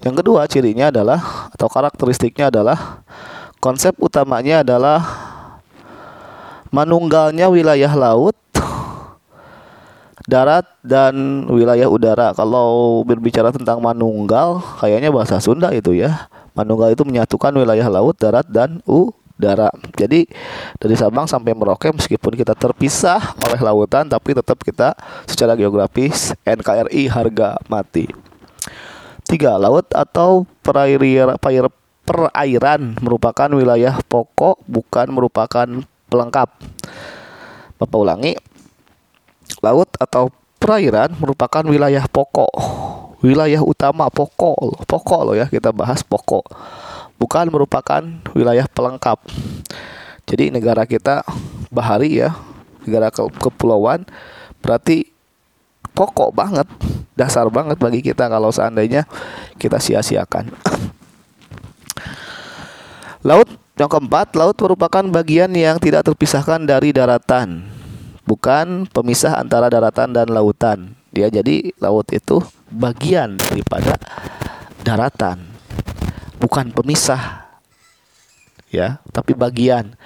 Yang 0.00 0.14
kedua 0.22 0.46
cirinya 0.46 0.94
adalah 0.94 1.50
atau 1.50 1.66
karakteristiknya 1.66 2.54
adalah 2.54 3.02
konsep 3.58 3.98
utamanya 3.98 4.62
adalah 4.62 5.02
manunggalnya 6.70 7.50
wilayah 7.50 7.90
laut, 7.98 8.38
darat 10.26 10.66
dan 10.82 11.46
wilayah 11.46 11.86
udara. 11.86 12.34
Kalau 12.34 13.00
berbicara 13.06 13.54
tentang 13.54 13.78
manunggal, 13.78 14.60
kayaknya 14.82 15.14
bahasa 15.14 15.38
Sunda 15.38 15.70
itu 15.70 15.94
ya. 15.94 16.26
Manunggal 16.52 16.92
itu 16.92 17.06
menyatukan 17.06 17.54
wilayah 17.54 17.86
laut, 17.86 18.18
darat 18.18 18.44
dan 18.50 18.82
udara. 18.84 19.70
Jadi 19.94 20.26
dari 20.82 20.94
Sabang 20.98 21.30
sampai 21.30 21.54
Merauke 21.54 21.94
meskipun 21.94 22.34
kita 22.34 22.58
terpisah 22.58 23.38
oleh 23.46 23.60
lautan 23.62 24.10
tapi 24.10 24.34
tetap 24.34 24.58
kita 24.60 24.98
secara 25.30 25.54
geografis 25.54 26.34
NKRI 26.42 27.06
harga 27.06 27.56
mati. 27.70 28.10
Tiga, 29.26 29.58
laut 29.58 29.90
atau 29.90 30.46
perairan, 30.62 31.34
perairan 32.06 32.80
merupakan 33.02 33.50
wilayah 33.50 33.98
pokok 34.06 34.62
bukan 34.70 35.06
merupakan 35.10 35.66
pelengkap. 36.06 36.48
Bapak 37.76 37.98
ulangi. 37.98 38.55
Laut 39.66 39.90
atau 39.98 40.30
perairan 40.62 41.10
merupakan 41.18 41.66
wilayah 41.66 42.06
pokok. 42.06 42.54
Wilayah 43.26 43.58
utama 43.64 44.06
pokok, 44.06 44.86
pokok 44.86 45.20
loh 45.26 45.34
ya 45.34 45.50
kita 45.50 45.74
bahas 45.74 46.06
pokok 46.06 46.46
bukan 47.16 47.48
merupakan 47.48 48.02
wilayah 48.36 48.68
pelengkap. 48.68 49.18
Jadi 50.28 50.52
negara 50.52 50.84
kita 50.84 51.24
bahari 51.72 52.20
ya, 52.20 52.36
negara 52.84 53.10
ke 53.10 53.24
kepulauan 53.40 54.04
berarti 54.60 55.08
pokok 55.96 56.34
banget 56.34 56.68
dasar 57.16 57.48
banget 57.48 57.80
bagi 57.80 58.04
kita 58.04 58.28
kalau 58.28 58.52
seandainya 58.52 59.08
kita 59.56 59.80
sia-siakan. 59.80 60.52
laut 63.26 63.48
yang 63.76 63.90
keempat, 63.90 64.32
laut 64.38 64.56
merupakan 64.56 65.04
bagian 65.12 65.52
yang 65.52 65.76
tidak 65.76 66.06
terpisahkan 66.06 66.64
dari 66.64 66.96
daratan, 66.96 67.66
bukan 68.26 68.84
pemisah 68.90 69.38
antara 69.38 69.70
daratan 69.70 70.12
dan 70.12 70.28
lautan. 70.28 70.92
Dia 71.14 71.32
jadi 71.32 71.72
laut 71.80 72.10
itu 72.12 72.42
bagian 72.68 73.40
daripada 73.40 73.96
daratan, 74.84 75.40
bukan 76.42 76.74
pemisah. 76.74 77.46
Ya, 78.68 79.00
tapi 79.14 79.32
bagian. 79.32 79.96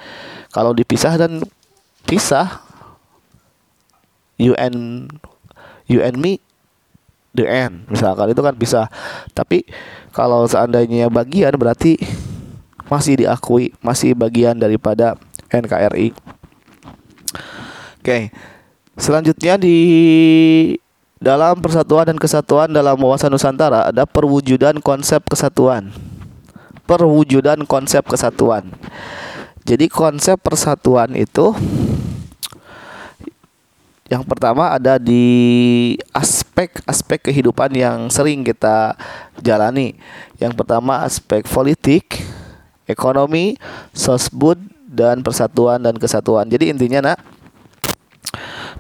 Kalau 0.52 0.76
dipisah 0.76 1.16
dan 1.18 1.42
pisah, 2.06 2.62
you 4.40 4.56
and 4.56 5.08
you 5.84 6.00
and 6.00 6.16
me 6.16 6.40
the 7.36 7.46
end 7.46 7.86
misalkan 7.92 8.32
itu 8.32 8.42
kan 8.42 8.56
bisa 8.56 8.80
tapi 9.36 9.62
kalau 10.10 10.48
seandainya 10.48 11.12
bagian 11.12 11.54
berarti 11.54 12.00
masih 12.90 13.22
diakui 13.22 13.70
masih 13.84 14.16
bagian 14.18 14.58
daripada 14.58 15.14
NKRI 15.52 16.16
oke 18.00 18.32
selanjutnya 18.96 19.60
di 19.60 19.76
dalam 21.20 21.60
persatuan 21.60 22.08
dan 22.08 22.16
kesatuan 22.16 22.72
dalam 22.72 22.96
wawasan 22.96 23.28
Nusantara 23.28 23.92
ada 23.92 24.08
perwujudan 24.08 24.80
konsep 24.80 25.20
kesatuan 25.28 25.92
perwujudan 26.88 27.68
konsep 27.68 28.02
kesatuan 28.08 28.72
jadi 29.68 29.86
konsep 29.92 30.40
persatuan 30.40 31.12
itu 31.12 31.52
yang 34.10 34.26
pertama 34.26 34.74
ada 34.74 34.98
di 34.98 35.94
aspek-aspek 36.10 37.30
kehidupan 37.30 37.70
yang 37.78 38.10
sering 38.10 38.42
kita 38.42 38.98
jalani. 39.38 39.94
Yang 40.42 40.58
pertama 40.58 41.06
aspek 41.06 41.46
politik, 41.46 42.18
ekonomi, 42.90 43.54
sosbud 43.94 44.58
dan 44.90 45.22
persatuan 45.22 45.78
dan 45.78 45.94
kesatuan. 45.94 46.50
Jadi 46.50 46.74
intinya 46.74 47.14
nak 47.14 47.22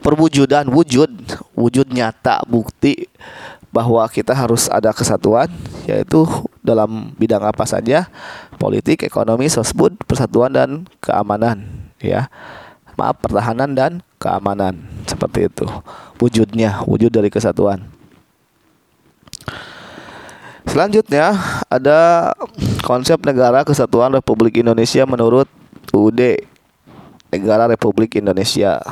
perwujudan 0.00 0.68
wujud, 0.68 1.12
wujud 1.54 1.86
nyata 1.92 2.44
bukti 2.48 3.08
bahwa 3.70 4.02
kita 4.10 4.34
harus 4.34 4.66
ada 4.66 4.90
kesatuan 4.90 5.46
yaitu 5.86 6.26
dalam 6.58 7.14
bidang 7.14 7.46
apa 7.46 7.62
saja 7.64 8.10
politik, 8.58 9.06
ekonomi, 9.06 9.46
sosbud, 9.46 9.94
persatuan 10.04 10.50
dan 10.50 10.70
keamanan 10.98 11.64
ya. 12.02 12.26
Maaf 12.98 13.16
pertahanan 13.22 13.72
dan 13.72 13.92
keamanan 14.20 14.76
seperti 15.08 15.48
itu. 15.48 15.64
Wujudnya 16.20 16.84
wujud 16.84 17.08
dari 17.08 17.32
kesatuan. 17.32 17.80
Selanjutnya 20.68 21.32
ada 21.72 22.30
konsep 22.84 23.16
negara 23.24 23.64
kesatuan 23.64 24.12
Republik 24.12 24.60
Indonesia 24.60 25.08
menurut 25.08 25.48
UUD 25.90 26.44
Negara 27.32 27.66
Republik 27.70 28.18
Indonesia 28.18 28.82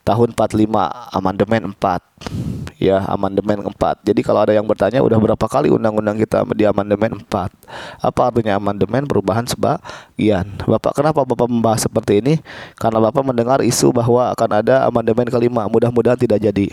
tahun 0.00 0.32
45 0.32 0.66
amandemen 1.12 1.62
4 1.76 2.80
ya 2.80 3.04
amandemen 3.04 3.68
4. 3.68 4.08
Jadi 4.08 4.20
kalau 4.24 4.40
ada 4.40 4.56
yang 4.56 4.64
bertanya 4.64 5.04
udah 5.04 5.20
berapa 5.20 5.46
kali 5.46 5.68
undang-undang 5.68 6.16
kita 6.16 6.48
di 6.56 6.64
amandemen 6.64 7.20
4? 7.20 8.00
Apa 8.00 8.20
artinya 8.32 8.56
amandemen 8.56 9.04
perubahan 9.04 9.44
sebagian? 9.44 10.48
Bapak 10.64 10.96
kenapa 10.96 11.20
Bapak 11.28 11.48
membahas 11.48 11.84
seperti 11.84 12.24
ini? 12.24 12.40
Karena 12.80 12.98
Bapak 12.98 13.20
mendengar 13.20 13.60
isu 13.60 13.92
bahwa 13.92 14.32
akan 14.32 14.64
ada 14.64 14.88
amandemen 14.88 15.28
kelima. 15.28 15.68
Mudah-mudahan 15.68 16.16
tidak 16.16 16.40
jadi. 16.40 16.72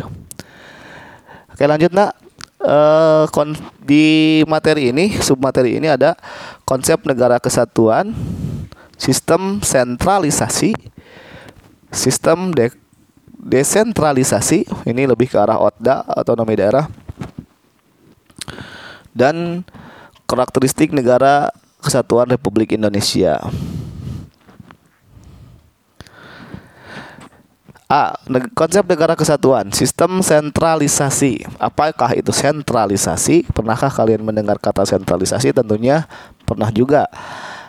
Oke 1.52 1.64
lanjut 1.68 1.92
nak. 1.92 2.16
Uh, 2.58 3.30
di 3.86 4.42
materi 4.50 4.90
ini, 4.90 5.14
submateri 5.22 5.78
ini 5.78 5.94
ada 5.94 6.18
konsep 6.66 6.98
negara 7.06 7.38
kesatuan, 7.38 8.18
sistem 8.98 9.62
sentralisasi, 9.62 10.74
sistem 11.94 12.50
de 12.50 12.74
desentralisasi 13.48 14.68
ini 14.84 15.08
lebih 15.08 15.32
ke 15.32 15.40
arah 15.40 15.56
OTDA 15.56 16.04
otonomi 16.20 16.60
daerah 16.60 16.92
dan 19.16 19.64
karakteristik 20.28 20.92
negara 20.92 21.48
kesatuan 21.80 22.28
Republik 22.28 22.76
Indonesia. 22.76 23.40
A. 27.88 28.20
Konsep 28.52 28.84
negara 28.84 29.16
kesatuan, 29.16 29.72
sistem 29.72 30.20
sentralisasi. 30.20 31.48
Apakah 31.56 32.20
itu 32.20 32.36
sentralisasi? 32.36 33.48
Pernahkah 33.56 33.88
kalian 33.88 34.28
mendengar 34.28 34.60
kata 34.60 34.84
sentralisasi? 34.84 35.56
Tentunya 35.56 36.04
pernah 36.44 36.68
juga. 36.68 37.08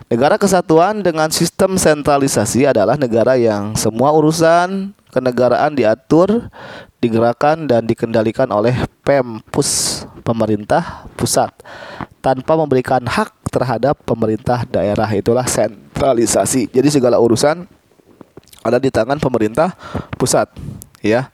Negara 0.08 0.40
kesatuan 0.40 1.04
dengan 1.04 1.28
sistem 1.28 1.76
sentralisasi 1.76 2.64
adalah 2.64 2.96
negara 2.96 3.36
yang 3.36 3.76
semua 3.76 4.08
urusan 4.08 4.96
kenegaraan 5.12 5.76
diatur, 5.76 6.48
digerakkan 6.96 7.68
dan 7.68 7.84
dikendalikan 7.84 8.48
oleh 8.48 8.72
Pempus 9.04 10.04
pemerintah 10.24 11.04
pusat 11.12 11.52
tanpa 12.24 12.56
memberikan 12.56 13.04
hak 13.04 13.52
terhadap 13.52 14.00
pemerintah 14.08 14.64
daerah 14.64 15.08
itulah 15.12 15.44
sentralisasi. 15.44 16.72
Jadi 16.72 16.88
segala 16.88 17.20
urusan 17.20 17.68
ada 18.64 18.80
di 18.80 18.88
tangan 18.88 19.20
pemerintah 19.20 19.76
pusat, 20.16 20.48
ya. 21.04 21.28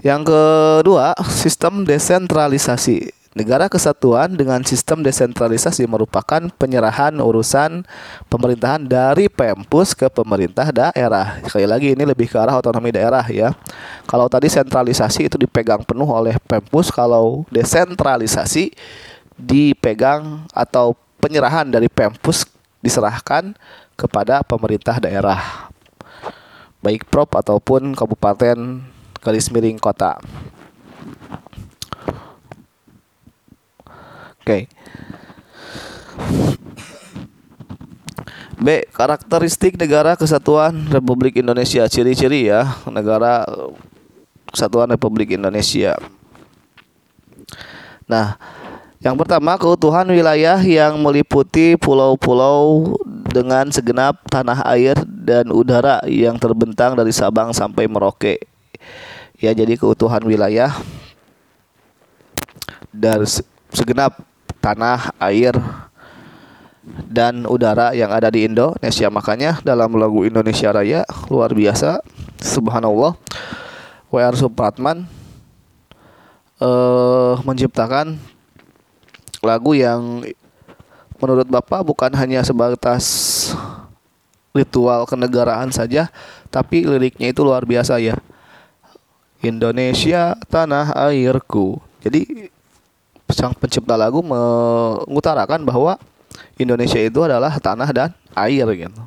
Yang 0.00 0.32
kedua, 0.32 1.12
sistem 1.36 1.84
desentralisasi. 1.84 3.12
Negara 3.36 3.68
kesatuan 3.68 4.32
dengan 4.32 4.64
sistem 4.64 5.04
desentralisasi 5.04 5.84
merupakan 5.84 6.40
penyerahan 6.56 7.12
urusan 7.20 7.84
pemerintahan 8.32 8.80
dari 8.80 9.28
Pempus 9.28 9.92
ke 9.92 10.08
pemerintah 10.08 10.72
daerah. 10.72 11.36
Sekali 11.44 11.68
lagi 11.68 11.92
ini 11.92 12.00
lebih 12.08 12.32
ke 12.32 12.40
arah 12.40 12.56
otonomi 12.56 12.96
daerah 12.96 13.20
ya. 13.28 13.52
Kalau 14.08 14.24
tadi 14.32 14.48
sentralisasi 14.48 15.28
itu 15.28 15.36
dipegang 15.36 15.84
penuh 15.84 16.08
oleh 16.08 16.40
Pempus, 16.48 16.88
kalau 16.88 17.44
desentralisasi 17.52 18.72
dipegang 19.36 20.48
atau 20.56 20.96
penyerahan 21.20 21.68
dari 21.68 21.92
Pempus 21.92 22.48
diserahkan 22.80 23.52
kepada 24.00 24.40
pemerintah 24.48 24.96
daerah. 24.96 25.68
Baik 26.80 27.04
prop 27.12 27.36
ataupun 27.36 27.92
kabupaten 27.92 28.80
garis 29.20 29.52
miring 29.52 29.76
kota. 29.76 30.16
Oke. 34.46 34.70
B. 38.62 38.86
Karakteristik 38.94 39.74
negara 39.74 40.14
kesatuan 40.14 40.86
Republik 40.86 41.42
Indonesia. 41.42 41.82
Ciri-ciri 41.90 42.46
ya 42.46 42.78
negara 42.86 43.42
kesatuan 44.54 44.86
Republik 44.94 45.34
Indonesia. 45.34 45.98
Nah, 48.06 48.38
yang 49.02 49.18
pertama 49.18 49.58
keutuhan 49.58 50.06
wilayah 50.06 50.62
yang 50.62 50.94
meliputi 51.02 51.74
pulau-pulau 51.74 52.94
dengan 53.26 53.66
segenap 53.74 54.22
tanah 54.30 54.62
air 54.70 54.94
dan 55.06 55.50
udara 55.50 56.06
yang 56.06 56.38
terbentang 56.38 56.94
dari 56.94 57.10
Sabang 57.10 57.50
sampai 57.50 57.90
Merauke. 57.90 58.38
Ya, 59.42 59.50
jadi 59.50 59.74
keutuhan 59.74 60.22
wilayah 60.22 60.70
dari 62.94 63.26
segenap 63.70 64.25
tanah, 64.66 65.14
air, 65.22 65.54
dan 67.06 67.46
udara 67.46 67.94
yang 67.94 68.10
ada 68.10 68.26
di 68.26 68.50
Indonesia. 68.50 69.06
Makanya 69.06 69.62
dalam 69.62 69.94
lagu 69.94 70.26
Indonesia 70.26 70.74
Raya 70.74 71.06
luar 71.30 71.54
biasa, 71.54 72.02
subhanallah, 72.42 73.14
W.R. 74.10 74.34
Supratman 74.34 75.06
uh, 76.58 77.38
menciptakan 77.46 78.18
lagu 79.38 79.78
yang 79.78 80.26
menurut 81.22 81.46
Bapak 81.46 81.86
bukan 81.86 82.10
hanya 82.18 82.42
sebatas 82.42 83.06
ritual 84.50 85.06
kenegaraan 85.06 85.70
saja, 85.70 86.10
tapi 86.50 86.82
liriknya 86.82 87.30
itu 87.30 87.46
luar 87.46 87.62
biasa 87.62 88.02
ya. 88.02 88.18
Indonesia 89.44 90.34
tanah 90.48 90.96
airku. 90.96 91.78
Jadi 92.00 92.50
sang 93.30 93.52
pencipta 93.58 93.98
lagu 93.98 94.22
mengutarakan 94.22 95.66
bahwa 95.66 95.98
Indonesia 96.56 97.00
itu 97.00 97.20
adalah 97.26 97.58
tanah 97.58 97.90
dan 97.90 98.10
air 98.36 98.66
gitu. 98.76 99.02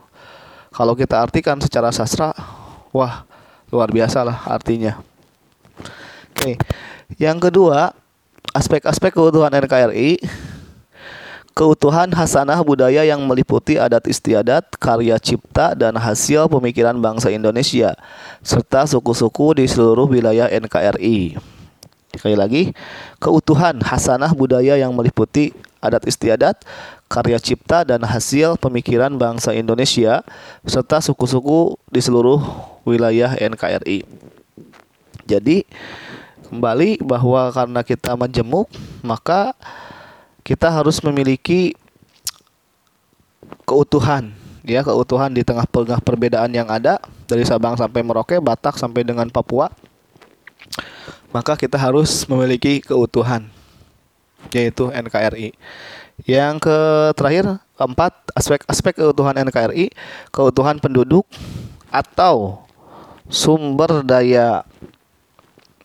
Kalau 0.70 0.94
kita 0.94 1.20
artikan 1.20 1.58
secara 1.60 1.90
sastra, 1.90 2.36
wah 2.92 3.26
luar 3.72 3.90
biasa 3.90 4.24
lah 4.24 4.44
artinya. 4.46 5.00
Oke, 6.36 6.56
yang 7.20 7.40
kedua 7.42 7.92
aspek-aspek 8.56 9.12
keutuhan 9.14 9.52
NKRI 9.52 10.20
keutuhan 11.60 12.08
hasanah 12.16 12.64
budaya 12.64 13.04
yang 13.04 13.20
meliputi 13.28 13.76
adat 13.76 14.08
istiadat, 14.08 14.80
karya 14.80 15.20
cipta, 15.20 15.76
dan 15.76 15.92
hasil 16.00 16.48
pemikiran 16.48 16.96
bangsa 16.96 17.28
Indonesia, 17.36 18.00
serta 18.40 18.88
suku-suku 18.88 19.60
di 19.60 19.68
seluruh 19.68 20.08
wilayah 20.08 20.48
NKRI. 20.48 21.36
Sekali 22.10 22.36
lagi, 22.36 22.64
keutuhan 23.22 23.78
hasanah 23.86 24.34
budaya 24.34 24.74
yang 24.80 24.90
meliputi 24.98 25.54
adat 25.78 26.10
istiadat, 26.10 26.66
karya 27.06 27.38
cipta 27.38 27.86
dan 27.86 28.02
hasil 28.02 28.58
pemikiran 28.58 29.14
bangsa 29.14 29.54
Indonesia 29.54 30.26
serta 30.66 31.00
suku-suku 31.06 31.78
di 31.88 32.02
seluruh 32.02 32.42
wilayah 32.84 33.38
NKRI. 33.38 34.04
Jadi 35.30 35.64
kembali 36.50 37.06
bahwa 37.06 37.54
karena 37.54 37.82
kita 37.86 38.18
majemuk, 38.18 38.66
maka 39.06 39.54
kita 40.42 40.74
harus 40.74 40.98
memiliki 41.06 41.78
keutuhan 43.70 44.34
ya 44.66 44.86
keutuhan 44.86 45.34
di 45.34 45.42
tengah-tengah 45.42 46.02
perbedaan 46.02 46.54
yang 46.54 46.70
ada 46.70 47.02
dari 47.26 47.46
Sabang 47.46 47.78
sampai 47.78 48.02
Merauke, 48.02 48.38
Batak 48.42 48.78
sampai 48.78 49.06
dengan 49.06 49.30
Papua. 49.30 49.70
Maka 51.30 51.54
kita 51.54 51.78
harus 51.78 52.26
memiliki 52.26 52.82
keutuhan 52.82 53.50
yaitu 54.50 54.90
NKRI. 54.90 55.54
Yang 56.28 56.56
ke 56.68 56.78
terakhir 57.16 57.64
keempat 57.80 58.12
aspek-aspek 58.36 59.00
keutuhan 59.00 59.36
NKRI, 59.40 59.94
keutuhan 60.36 60.82
penduduk 60.82 61.24
atau 61.88 62.66
sumber 63.30 64.04
daya 64.04 64.68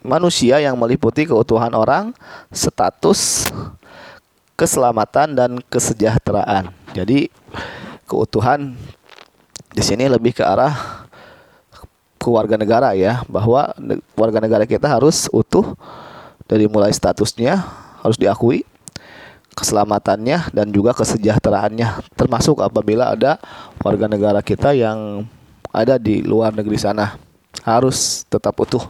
manusia 0.05 0.59
yang 0.61 0.77
meliputi 0.77 1.25
keutuhan 1.25 1.73
orang, 1.73 2.11
status, 2.51 3.49
keselamatan 4.59 5.35
dan 5.39 5.51
kesejahteraan. 5.71 6.71
Jadi 6.97 7.31
keutuhan 8.07 8.75
di 9.75 9.83
sini 9.83 10.07
lebih 10.07 10.35
ke 10.39 10.45
arah 10.45 11.07
keluarga 12.25 12.57
negara 12.57 12.97
ya, 12.97 13.21
bahwa 13.29 13.77
warga 14.17 14.41
negara 14.41 14.65
kita 14.65 14.89
harus 14.89 15.29
utuh 15.29 15.77
dari 16.49 16.65
mulai 16.65 16.89
statusnya 16.89 17.61
harus 18.01 18.17
diakui, 18.17 18.65
keselamatannya 19.53 20.51
dan 20.51 20.67
juga 20.73 20.97
kesejahteraannya 20.97 22.17
termasuk 22.17 22.65
apabila 22.65 23.13
ada 23.13 23.37
warga 23.85 24.09
negara 24.11 24.41
kita 24.41 24.73
yang 24.73 25.29
ada 25.71 26.01
di 26.01 26.25
luar 26.25 26.51
negeri 26.57 26.81
sana 26.81 27.15
harus 27.63 28.27
tetap 28.27 28.57
utuh 28.59 28.83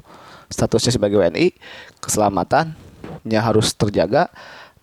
statusnya 0.48 0.96
sebagai 0.96 1.20
WNI, 1.20 1.52
keselamatannya 2.00 3.40
harus 3.40 3.76
terjaga 3.76 4.32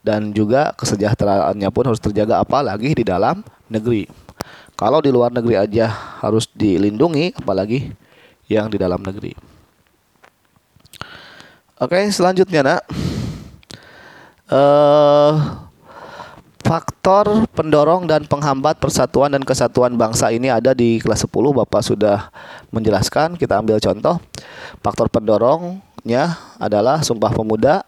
dan 0.01 0.33
juga 0.33 0.73
kesejahteraannya 0.77 1.69
pun 1.69 1.83
harus 1.89 2.01
terjaga 2.01 2.41
apalagi 2.41 2.93
di 2.93 3.05
dalam 3.05 3.45
negeri. 3.69 4.09
Kalau 4.77 4.97
di 4.97 5.13
luar 5.13 5.29
negeri 5.29 5.61
aja 5.61 5.93
harus 6.25 6.49
dilindungi 6.57 7.37
apalagi 7.37 7.93
yang 8.55 8.67
di 8.67 8.77
dalam 8.79 8.99
negeri. 8.99 9.31
Oke, 11.81 11.97
selanjutnya 12.13 12.61
nak. 12.61 12.81
Uh, 14.51 15.33
faktor 16.71 17.47
pendorong 17.51 18.07
dan 18.07 18.23
penghambat 18.23 18.79
persatuan 18.79 19.31
dan 19.33 19.43
kesatuan 19.43 19.95
bangsa 19.99 20.31
ini 20.31 20.47
ada 20.47 20.71
di 20.71 21.03
kelas 21.03 21.27
10 21.27 21.31
Bapak 21.31 21.83
sudah 21.83 22.31
menjelaskan 22.71 23.35
kita 23.35 23.59
ambil 23.59 23.79
contoh 23.83 24.19
faktor 24.79 25.11
pendorongnya 25.11 26.39
adalah 26.59 27.03
Sumpah 27.03 27.35
Pemuda 27.35 27.83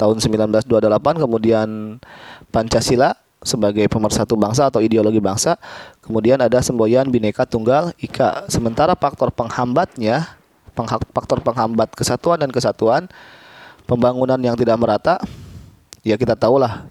tahun 0.00 0.24
1928 0.24 0.64
kemudian 1.20 2.00
Pancasila 2.48 3.12
sebagai 3.44 3.86
pemersatu 3.86 4.34
bangsa 4.34 4.72
atau 4.72 4.80
ideologi 4.80 5.20
bangsa. 5.20 5.60
Kemudian 6.00 6.40
ada 6.40 6.58
semboyan 6.64 7.06
bineka 7.12 7.44
tunggal 7.44 7.92
ika. 8.00 8.48
Sementara 8.48 8.96
faktor 8.96 9.30
penghambatnya 9.30 10.34
faktor 11.14 11.38
penghambat 11.38 11.94
kesatuan 11.94 12.42
dan 12.42 12.50
kesatuan 12.50 13.06
pembangunan 13.86 14.40
yang 14.42 14.58
tidak 14.58 14.74
merata 14.74 15.22
ya 16.02 16.18
kita 16.18 16.34
tahulah 16.34 16.82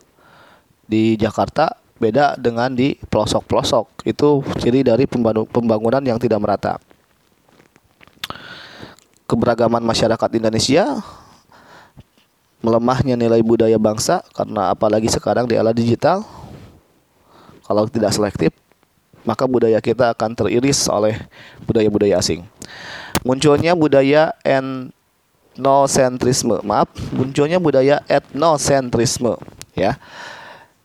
di 0.88 1.20
Jakarta 1.20 1.76
beda 2.00 2.36
dengan 2.39 2.72
di 2.72 2.96
pelosok-pelosok. 3.08 4.08
Itu 4.08 4.44
ciri 4.60 4.84
dari 4.84 5.08
pembangunan 5.50 6.04
yang 6.04 6.20
tidak 6.20 6.39
merata. 6.39 6.80
Keberagaman 9.24 9.82
masyarakat 9.82 10.30
Indonesia 10.36 11.00
melemahnya 12.63 13.20
nilai 13.20 13.44
budaya 13.44 13.76
bangsa 13.76 14.24
karena 14.32 14.72
apalagi 14.72 15.12
sekarang 15.12 15.48
di 15.48 15.60
era 15.60 15.76
digital 15.76 16.24
kalau 17.63 17.88
tidak 17.88 18.12
selektif 18.13 18.52
maka 19.23 19.47
budaya 19.47 19.80
kita 19.80 20.12
akan 20.12 20.36
teriris 20.36 20.91
oleh 20.91 21.15
budaya-budaya 21.63 22.19
asing. 22.19 22.43
Munculnya 23.23 23.71
budaya 23.71 24.36
etnosentrisme, 24.43 26.60
maaf, 26.67 26.91
munculnya 27.15 27.56
budaya 27.56 28.04
etnosentrisme, 28.12 29.39
ya. 29.73 29.97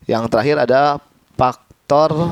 Yang 0.07 0.31
terakhir 0.31 0.63
ada 0.65 0.97
faktor 1.35 2.31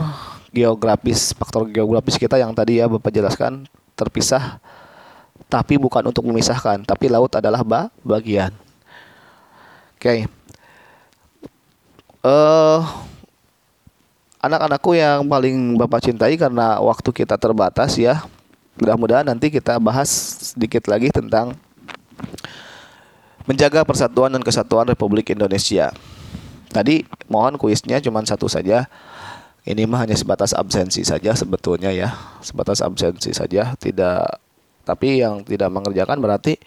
geografis, 0.54 1.34
faktor 1.34 1.66
geografis 1.68 2.16
kita 2.16 2.38
yang 2.38 2.54
tadi 2.54 2.78
ya 2.80 2.88
Bapak 2.88 3.12
jelaskan 3.12 3.68
terpisah 3.98 4.62
tapi 5.46 5.78
bukan 5.78 6.10
untuk 6.10 6.26
memisahkan, 6.26 6.82
tapi 6.82 7.06
laut 7.06 7.30
adalah 7.34 7.62
ba 7.62 7.86
bagian. 8.02 8.50
Oke. 9.98 10.02
Okay. 10.02 10.18
Uh, 12.26 12.82
anak-anakku 14.40 14.96
yang 14.96 15.24
paling 15.26 15.76
Bapak 15.80 16.04
cintai 16.04 16.36
karena 16.36 16.78
waktu 16.80 17.10
kita 17.12 17.36
terbatas 17.40 17.96
ya. 17.96 18.24
Mudah-mudahan 18.76 19.24
nanti 19.24 19.48
kita 19.48 19.80
bahas 19.80 20.08
sedikit 20.52 20.84
lagi 20.86 21.08
tentang 21.08 21.56
menjaga 23.48 23.86
persatuan 23.88 24.28
dan 24.34 24.44
kesatuan 24.44 24.84
Republik 24.84 25.32
Indonesia. 25.32 25.94
Tadi 26.68 27.08
mohon 27.30 27.56
kuisnya 27.56 28.02
cuma 28.04 28.20
satu 28.26 28.50
saja. 28.50 28.84
Ini 29.66 29.82
mah 29.88 30.06
hanya 30.06 30.14
sebatas 30.14 30.54
absensi 30.54 31.02
saja 31.02 31.32
sebetulnya 31.32 31.90
ya. 31.90 32.14
Sebatas 32.44 32.84
absensi 32.84 33.34
saja, 33.34 33.74
tidak 33.80 34.38
tapi 34.86 35.18
yang 35.18 35.42
tidak 35.42 35.66
mengerjakan 35.74 36.22
berarti 36.22 36.60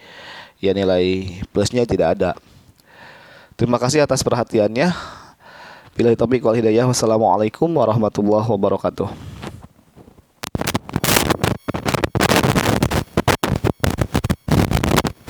ya 0.60 0.76
nilai 0.76 1.40
plusnya 1.54 1.88
tidak 1.88 2.18
ada. 2.18 2.30
Terima 3.56 3.80
kasih 3.80 4.04
atas 4.04 4.20
perhatiannya. 4.20 5.19
Bila 6.00 6.16
topik 6.16 6.40
wal 6.40 6.56
hidayah. 6.56 6.88
Wassalamualaikum 6.88 7.68
warahmatullahi 7.76 8.48
wabarakatuh. 8.48 9.39